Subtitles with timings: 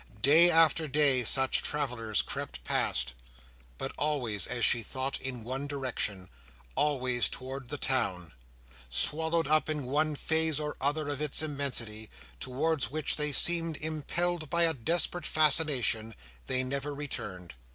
[0.23, 3.13] Day after day, such travellers crept past,
[3.77, 8.33] but always, as she thought, in one direction—always towards the town.
[8.89, 12.09] Swallowed up in one phase or other of its immensity,
[12.39, 16.15] towards which they seemed impelled by a desperate fascination,
[16.47, 17.53] they never returned.